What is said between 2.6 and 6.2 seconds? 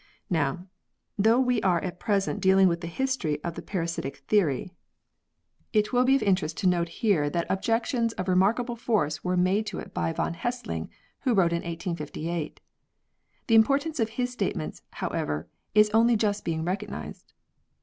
with the history of the parasite theory, it will be